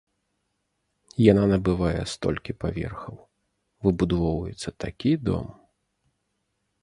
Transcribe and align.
Яна 1.31 1.41
набывае 1.51 2.01
столькі 2.13 2.55
паверхаў, 2.63 3.15
выбудоўваецца 3.87 4.69
такі 4.85 5.11
дом! 5.29 5.47